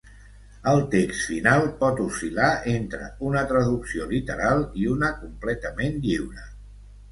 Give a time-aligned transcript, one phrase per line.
[0.69, 6.51] El text final pot oscil·lar entre una traducció literal i una completament lliure.